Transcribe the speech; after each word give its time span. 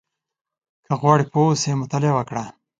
•که 0.85 0.91
غواړې 0.99 1.25
پوه 1.31 1.45
اوسې، 1.49 1.71
مطالعه 1.81 2.13
وکړه. 2.15 2.43